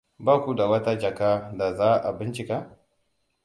[0.19, 2.79] Ba ku da wata jaka da za a bincika?